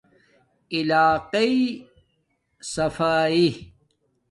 [0.75, 1.65] علاقایݷ
[2.71, 3.51] صفایݵ